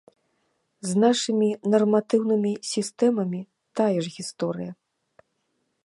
З 0.91 0.95
нашымі 1.03 1.49
нарматыўнымі 1.73 2.53
сістэмамі 2.71 3.41
тая 3.81 3.95
ж 4.03 4.15
гісторыя. 4.19 4.71